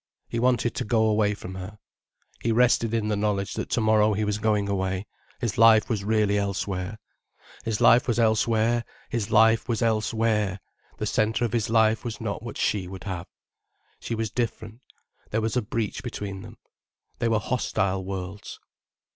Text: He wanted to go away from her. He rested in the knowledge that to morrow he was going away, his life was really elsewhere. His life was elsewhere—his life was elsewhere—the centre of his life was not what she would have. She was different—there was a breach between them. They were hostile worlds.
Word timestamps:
He 0.27 0.39
wanted 0.39 0.73
to 0.73 0.83
go 0.83 1.03
away 1.05 1.35
from 1.35 1.53
her. 1.53 1.77
He 2.41 2.51
rested 2.51 2.91
in 2.91 3.09
the 3.09 3.15
knowledge 3.15 3.53
that 3.53 3.69
to 3.69 3.81
morrow 3.81 4.13
he 4.13 4.23
was 4.23 4.39
going 4.39 4.67
away, 4.67 5.05
his 5.39 5.59
life 5.59 5.89
was 5.91 6.03
really 6.03 6.39
elsewhere. 6.39 6.97
His 7.63 7.79
life 7.81 8.07
was 8.07 8.17
elsewhere—his 8.17 9.29
life 9.29 9.69
was 9.69 9.83
elsewhere—the 9.83 11.05
centre 11.05 11.45
of 11.45 11.53
his 11.53 11.69
life 11.69 12.03
was 12.03 12.19
not 12.19 12.41
what 12.41 12.57
she 12.57 12.87
would 12.87 13.03
have. 13.03 13.27
She 13.99 14.15
was 14.15 14.31
different—there 14.31 15.39
was 15.39 15.55
a 15.55 15.61
breach 15.61 16.01
between 16.01 16.41
them. 16.41 16.57
They 17.19 17.27
were 17.29 17.37
hostile 17.37 18.03
worlds. 18.03 18.59